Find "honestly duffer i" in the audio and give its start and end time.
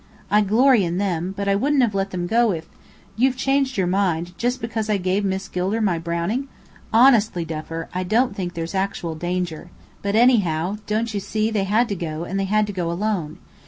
6.91-8.01